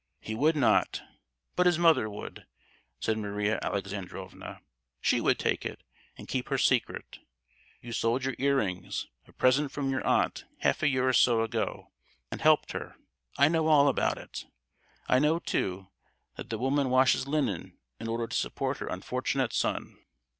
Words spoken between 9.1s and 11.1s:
a present from your aunt, half a year